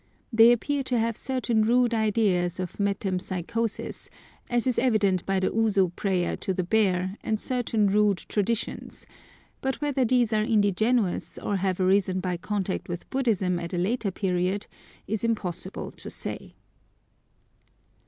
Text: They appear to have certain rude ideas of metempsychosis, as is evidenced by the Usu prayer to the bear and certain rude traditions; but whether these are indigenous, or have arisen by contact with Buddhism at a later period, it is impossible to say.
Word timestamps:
They 0.33 0.51
appear 0.51 0.81
to 0.81 0.97
have 0.97 1.15
certain 1.15 1.61
rude 1.61 1.93
ideas 1.93 2.59
of 2.59 2.79
metempsychosis, 2.79 4.09
as 4.49 4.65
is 4.65 4.79
evidenced 4.79 5.27
by 5.27 5.39
the 5.39 5.53
Usu 5.53 5.89
prayer 5.89 6.35
to 6.37 6.55
the 6.55 6.63
bear 6.63 7.17
and 7.23 7.39
certain 7.39 7.85
rude 7.85 8.17
traditions; 8.17 9.05
but 9.61 9.79
whether 9.79 10.03
these 10.03 10.33
are 10.33 10.41
indigenous, 10.41 11.37
or 11.37 11.57
have 11.57 11.79
arisen 11.79 12.19
by 12.19 12.35
contact 12.37 12.89
with 12.89 13.07
Buddhism 13.11 13.59
at 13.59 13.75
a 13.75 13.77
later 13.77 14.09
period, 14.09 14.65
it 15.05 15.13
is 15.13 15.23
impossible 15.23 15.91
to 15.91 16.09
say. 16.09 16.55